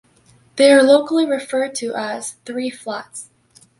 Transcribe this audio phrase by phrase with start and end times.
[0.55, 3.29] They are locally referred to as "Three Flats".